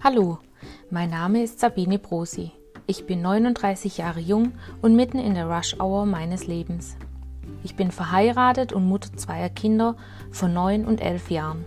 [0.00, 0.38] Hallo,
[0.90, 2.52] mein Name ist Sabine Brosi.
[2.86, 6.96] Ich bin 39 Jahre jung und mitten in der Rush-Hour meines Lebens.
[7.64, 9.96] Ich bin verheiratet und Mutter zweier Kinder
[10.30, 11.66] von 9 und 11 Jahren.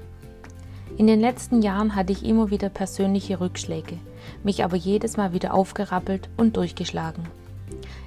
[0.98, 3.98] In den letzten Jahren hatte ich immer wieder persönliche Rückschläge,
[4.46, 7.26] mich aber jedes Mal wieder aufgerappelt und durchgeschlagen.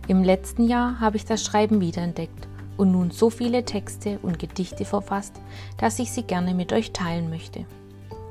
[0.09, 2.49] Im letzten Jahr habe ich das Schreiben wiederentdeckt
[2.79, 5.39] und nun so viele Texte und Gedichte verfasst,
[5.77, 7.67] dass ich sie gerne mit euch teilen möchte.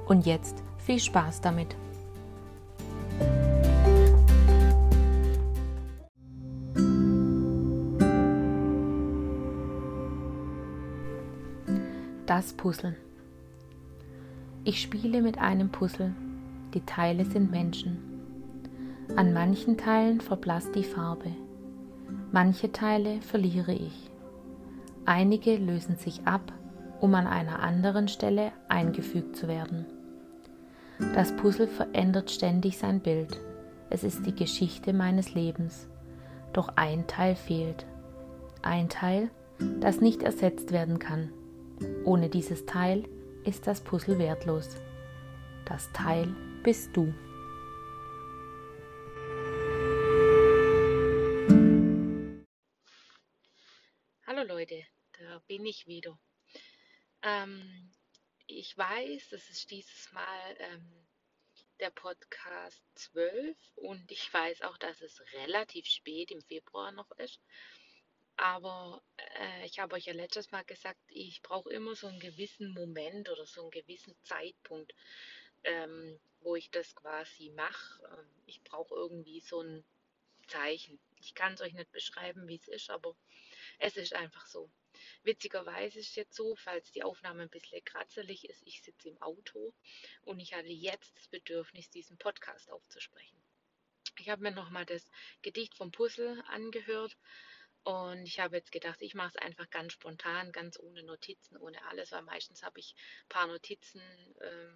[0.08, 1.76] Und jetzt viel Spaß damit!
[12.26, 12.96] Das Puzzle.
[14.64, 16.14] Ich spiele mit einem Puzzle.
[16.74, 17.98] Die Teile sind Menschen.
[19.16, 21.32] An manchen Teilen verblasst die Farbe.
[22.32, 24.10] Manche Teile verliere ich.
[25.06, 26.52] Einige lösen sich ab,
[27.02, 29.86] um an einer anderen Stelle eingefügt zu werden.
[31.00, 33.40] Das Puzzle verändert ständig sein Bild.
[33.90, 35.88] Es ist die Geschichte meines Lebens.
[36.54, 37.86] Doch ein Teil fehlt.
[38.62, 39.32] Ein Teil,
[39.80, 41.32] das nicht ersetzt werden kann.
[42.06, 43.08] Ohne dieses Teil
[43.44, 44.78] ist das Puzzle wertlos.
[45.66, 46.28] Das Teil
[46.64, 47.14] bist du.
[54.26, 54.84] Hallo Leute,
[55.20, 56.20] da bin ich wieder.
[57.22, 57.92] Ähm,
[58.48, 61.08] ich weiß, das ist dieses Mal ähm,
[61.80, 67.42] der Podcast 12 und ich weiß auch, dass es relativ spät im Februar noch ist.
[68.36, 72.74] Aber äh, ich habe euch ja letztes Mal gesagt, ich brauche immer so einen gewissen
[72.74, 74.94] Moment oder so einen gewissen Zeitpunkt,
[75.64, 78.04] ähm, wo ich das quasi mache.
[78.06, 79.86] Ähm, ich brauche irgendwie so ein
[80.48, 81.00] Zeichen.
[81.20, 83.16] Ich kann es euch nicht beschreiben, wie es ist, aber
[83.80, 84.70] es ist einfach so.
[85.24, 89.22] Witzigerweise ist es jetzt so, falls die Aufnahme ein bisschen kratzelig ist, ich sitze im
[89.22, 89.74] Auto
[90.22, 93.42] und ich hatte jetzt das Bedürfnis, diesen Podcast aufzusprechen.
[94.20, 95.10] Ich habe mir nochmal das
[95.42, 97.18] Gedicht vom Puzzle angehört
[97.84, 101.84] und ich habe jetzt gedacht, ich mache es einfach ganz spontan, ganz ohne Notizen, ohne
[101.88, 104.02] alles, weil meistens habe ich ein paar Notizen
[104.40, 104.74] äh,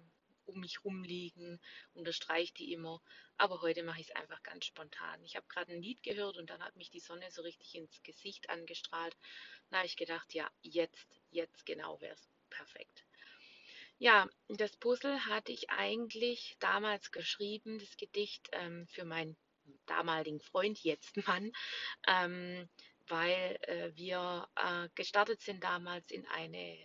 [0.48, 1.60] um mich rumliegen,
[1.94, 3.00] unterstreiche die immer.
[3.36, 5.22] Aber heute mache ich es einfach ganz spontan.
[5.24, 8.02] Ich habe gerade ein Lied gehört und dann hat mich die Sonne so richtig ins
[8.02, 9.16] Gesicht angestrahlt.
[9.70, 13.04] Da habe ich gedacht, ja, jetzt, jetzt genau wäre es perfekt.
[13.98, 19.36] Ja, das Puzzle hatte ich eigentlich damals geschrieben, das Gedicht ähm, für meinen
[19.86, 21.52] damaligen Freund, jetzt Mann.
[22.06, 22.68] Ähm,
[23.08, 26.78] weil äh, wir äh, gestartet sind damals in eine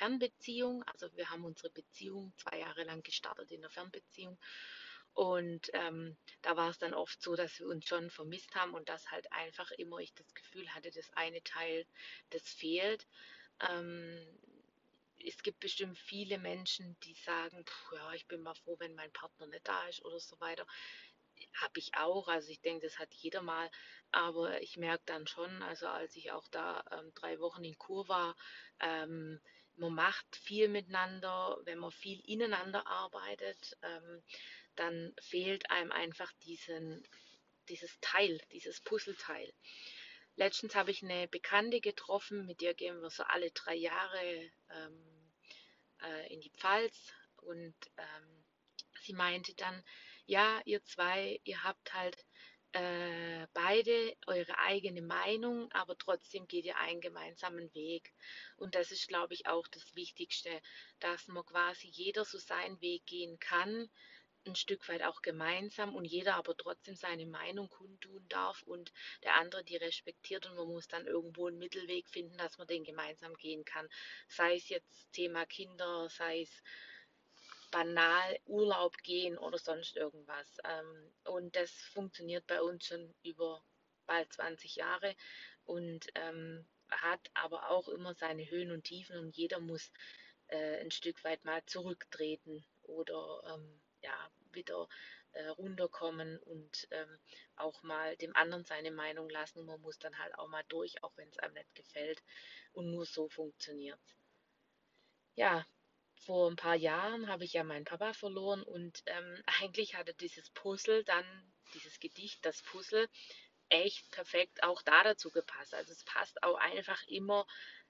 [0.00, 0.82] Fernbeziehung.
[0.84, 4.38] Also wir haben unsere Beziehung zwei Jahre lang gestartet in der Fernbeziehung.
[5.12, 8.88] Und ähm, da war es dann oft so, dass wir uns schon vermisst haben und
[8.88, 11.84] dass halt einfach immer ich das Gefühl hatte, das eine Teil,
[12.30, 13.06] das fehlt.
[13.68, 14.26] Ähm,
[15.22, 17.62] es gibt bestimmt viele Menschen, die sagen,
[17.92, 20.66] ja, ich bin mal froh, wenn mein Partner nicht da ist oder so weiter
[21.54, 22.28] habe ich auch.
[22.28, 23.70] Also ich denke, das hat jeder mal.
[24.12, 28.08] Aber ich merke dann schon, also als ich auch da ähm, drei Wochen in Kur
[28.08, 28.36] war,
[28.80, 29.40] ähm,
[29.80, 34.22] man macht viel miteinander, wenn man viel ineinander arbeitet, ähm,
[34.76, 37.02] dann fehlt einem einfach diesen,
[37.68, 39.52] dieses Teil, dieses Puzzleteil.
[40.36, 45.32] Letztens habe ich eine Bekannte getroffen, mit der gehen wir so alle drei Jahre ähm,
[46.02, 48.44] äh, in die Pfalz und ähm,
[49.02, 49.82] sie meinte dann,
[50.26, 52.24] ja, ihr zwei, ihr habt halt
[52.72, 58.12] äh, beide eure eigene Meinung, aber trotzdem geht ihr einen gemeinsamen Weg.
[58.56, 60.50] Und das ist, glaube ich, auch das Wichtigste,
[61.00, 63.90] dass man quasi jeder so seinen Weg gehen kann,
[64.46, 68.92] ein Stück weit auch gemeinsam und jeder aber trotzdem seine Meinung kundtun darf und
[69.22, 72.84] der andere die respektiert und man muss dann irgendwo einen Mittelweg finden, dass man den
[72.84, 73.88] gemeinsam gehen kann.
[74.28, 76.62] Sei es jetzt Thema Kinder, sei es
[77.70, 80.58] banal Urlaub gehen oder sonst irgendwas.
[80.64, 83.62] Ähm, und das funktioniert bei uns schon über
[84.06, 85.14] bald 20 Jahre
[85.64, 89.92] und ähm, hat aber auch immer seine Höhen und Tiefen und jeder muss
[90.48, 94.88] äh, ein Stück weit mal zurücktreten oder ähm, ja, wieder
[95.32, 97.18] äh, runterkommen und ähm,
[97.56, 99.64] auch mal dem anderen seine Meinung lassen.
[99.64, 102.22] Man muss dann halt auch mal durch, auch wenn es einem nicht gefällt.
[102.72, 104.00] Und nur so funktioniert
[105.34, 105.64] Ja,
[106.20, 110.50] vor ein paar Jahren habe ich ja meinen Papa verloren und ähm, eigentlich hatte dieses
[110.50, 111.24] Puzzle dann,
[111.74, 113.08] dieses Gedicht, das Puzzle,
[113.68, 115.74] echt perfekt auch da dazu gepasst.
[115.74, 117.46] Also es passt auch einfach immer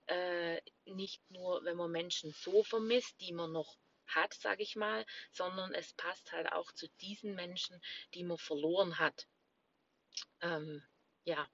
[0.07, 5.07] äh, nicht nur, wenn man Menschen so vermisst, die man noch hat, sage ich mal,
[5.31, 7.81] sondern es passt halt auch zu diesen Menschen,
[8.15, 9.27] die man verloren hat.
[10.41, 10.83] Ähm,
[11.25, 11.49] ja,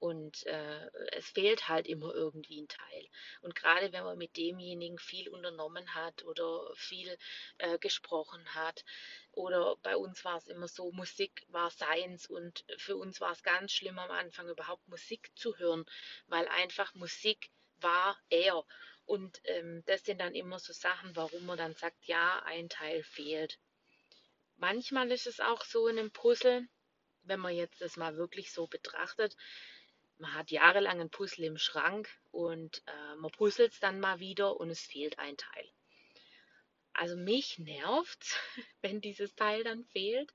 [0.00, 3.06] Und äh, es fehlt halt immer irgendwie ein Teil.
[3.42, 7.16] Und gerade wenn man mit demjenigen viel unternommen hat oder viel
[7.58, 8.84] äh, gesprochen hat,
[9.32, 13.42] oder bei uns war es immer so, Musik war seins und für uns war es
[13.42, 15.84] ganz schlimm am Anfang überhaupt Musik zu hören,
[16.26, 18.64] weil einfach Musik war er.
[19.04, 23.02] Und ähm, das sind dann immer so Sachen, warum man dann sagt, ja, ein Teil
[23.02, 23.58] fehlt.
[24.56, 26.68] Manchmal ist es auch so in einem Puzzle,
[27.22, 29.36] wenn man jetzt das mal wirklich so betrachtet,
[30.20, 34.58] man hat jahrelang ein Puzzle im Schrank und äh, man puzzelt es dann mal wieder
[34.60, 35.68] und es fehlt ein Teil.
[36.92, 38.38] Also mich nervt,
[38.82, 40.32] wenn dieses Teil dann fehlt.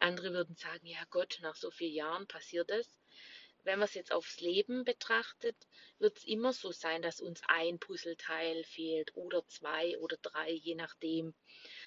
[0.00, 2.97] Andere würden sagen, ja Gott, nach so vielen Jahren passiert es
[3.68, 5.54] wenn man es jetzt aufs Leben betrachtet,
[5.98, 10.74] wird es immer so sein, dass uns ein Puzzleteil fehlt oder zwei oder drei, je
[10.74, 11.34] nachdem.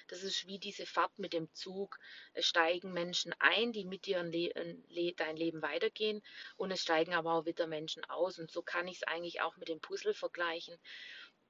[0.08, 1.98] Das ist wie diese Fahrt mit dem Zug.
[2.34, 6.22] Es steigen Menschen ein, die mit dir dein Leben weitergehen
[6.56, 8.38] und es steigen aber auch wieder Menschen aus.
[8.38, 10.78] Und so kann ich es eigentlich auch mit dem Puzzle vergleichen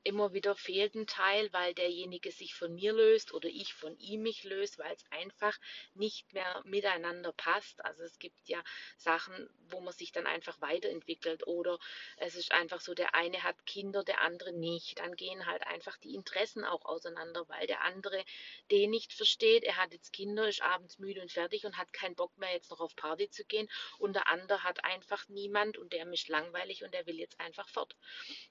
[0.04, 4.24] immer wieder fehlt ein Teil, weil derjenige sich von mir löst oder ich von ihm
[4.24, 5.58] mich löst, weil es einfach
[5.94, 7.84] nicht mehr miteinander passt.
[7.86, 8.64] Also es gibt ja
[8.98, 11.80] Sachen, wo man sich dann einfach weiterentwickelt oder
[12.18, 15.00] es ist einfach so, der eine hat Kinder, der andere nicht.
[15.00, 18.24] Dann gehen halt einfach die Interessen auch auseinander, weil der andere
[18.70, 19.64] den nicht versteht.
[19.64, 22.72] Er hat jetzt Kinder, ist abends müde und fertig und hat keinen Bock mehr jetzt
[22.72, 23.70] noch auf Party zu gehen
[24.00, 27.68] und der andere hat einfach niemand und der mischt langweilig und der will jetzt einfach
[27.70, 27.96] fort.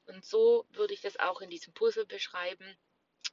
[0.06, 2.76] Und so würde ich das auch in diesem Puzzle beschreiben,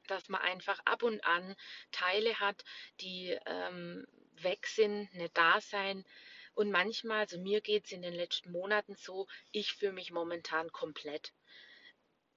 [0.08, 1.56] dass man einfach ab und an
[1.92, 2.64] Teile hat,
[3.02, 4.06] die ähm,
[4.42, 6.06] weg sind, nicht da sein.
[6.54, 10.72] Und manchmal, also mir geht es in den letzten Monaten so, ich fühle mich momentan
[10.72, 11.34] komplett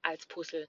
[0.02, 0.68] als Puzzle.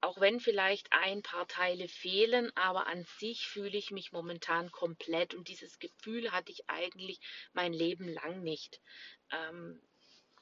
[0.00, 5.34] Auch wenn vielleicht ein paar Teile fehlen, aber an sich fühle ich mich momentan komplett
[5.34, 7.18] und dieses Gefühl hatte ich eigentlich
[7.52, 8.80] mein Leben lang nicht.
[9.32, 9.82] Ähm,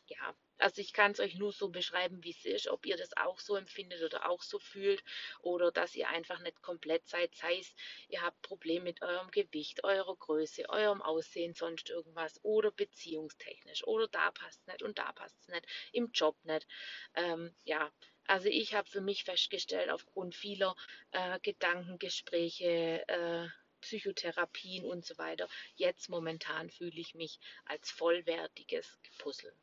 [0.09, 3.17] ja, also ich kann es euch nur so beschreiben, wie es ist, ob ihr das
[3.17, 5.03] auch so empfindet oder auch so fühlt
[5.41, 7.35] oder dass ihr einfach nicht komplett seid.
[7.35, 7.75] Sei es,
[8.09, 14.09] ihr habt Probleme mit eurem Gewicht, eurer Größe, eurem Aussehen, sonst irgendwas oder beziehungstechnisch oder
[14.09, 16.67] da passt es nicht und da passt es nicht, im Job nicht.
[17.15, 17.93] Ähm, ja,
[18.27, 20.75] also ich habe für mich festgestellt, aufgrund vieler
[21.13, 23.49] äh, Gedankengespräche, äh,
[23.83, 29.55] Psychotherapien und so weiter, jetzt momentan fühle ich mich als vollwertiges Puzzle.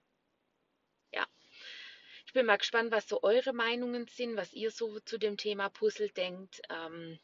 [2.33, 5.69] Ich bin mal gespannt, was so eure Meinungen sind, was ihr so zu dem Thema
[5.69, 6.63] Puzzle denkt.
[6.67, 7.19] Ähm,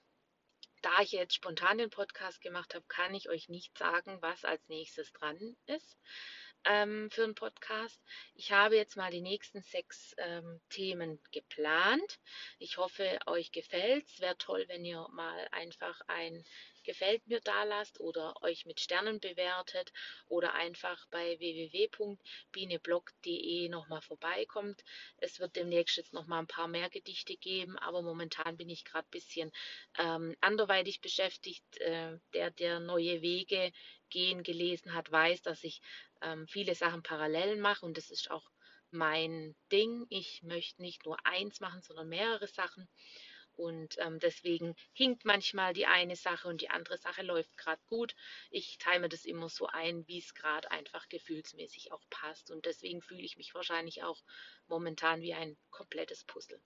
[0.83, 4.61] da ich jetzt spontan den Podcast gemacht habe, kann ich euch nicht sagen, was als
[4.69, 5.97] nächstes dran ist
[6.65, 8.01] ähm, für einen Podcast.
[8.35, 12.19] Ich habe jetzt mal die nächsten sechs ähm, Themen geplant.
[12.57, 14.19] Ich hoffe, euch gefällt es.
[14.19, 16.44] Wäre toll, wenn ihr mal einfach ein
[16.89, 19.94] gefällt mir da lasst oder euch mit Sternen bewertet
[20.27, 24.83] oder einfach bei www.bieneblock.de nochmal vorbeikommt.
[25.17, 29.07] Es wird demnächst jetzt nochmal ein paar mehr Gedichte geben, aber momentan bin ich gerade
[29.07, 29.51] ein bisschen
[30.00, 31.77] ähm, anderweitig beschäftigt.
[31.77, 33.71] Äh, der, der neue Wege
[34.09, 35.83] gehen gelesen hat, weiß, dass ich
[36.21, 38.50] ähm, viele Sachen parallel mache und das ist auch
[38.92, 40.06] mein Ding.
[40.10, 42.88] Ich möchte nicht nur eins machen, sondern mehrere Sachen.
[43.60, 48.16] Und ähm, deswegen hinkt manchmal die eine Sache und die andere Sache läuft gerade gut.
[48.51, 52.51] Ich mir das immer so ein, wie es gerade einfach gefühlsmäßig auch passt.
[52.51, 54.24] Und deswegen fühle ich mich wahrscheinlich auch
[54.68, 56.62] momentan wie ein komplettes Puzzle.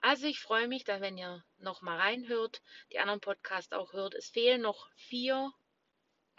[0.00, 2.60] Also ich freue mich, dass wenn ihr noch mal reinhört,
[2.92, 4.14] die anderen Podcasts auch hört.
[4.14, 5.50] Es fehlen noch vier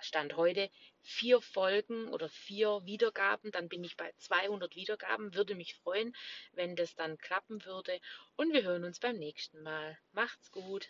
[0.01, 0.69] Stand heute
[1.01, 5.33] vier Folgen oder vier Wiedergaben, dann bin ich bei 200 Wiedergaben.
[5.33, 6.15] Würde mich freuen,
[6.53, 7.99] wenn das dann klappen würde.
[8.35, 9.97] Und wir hören uns beim nächsten Mal.
[10.11, 10.87] Macht's gut.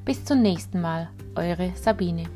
[0.05, 1.09] Bis zum nächsten Mal.
[1.35, 2.27] Eure Sabine.